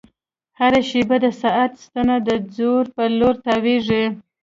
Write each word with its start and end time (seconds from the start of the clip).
هره 0.59 0.81
شېبه 0.89 1.17
د 1.25 1.27
ساعت 1.41 1.71
ستنه 1.85 2.15
د 2.27 2.29
ځوړ 2.55 2.83
په 2.95 3.03
لور 3.19 3.35
تاوېږي. 3.45 4.05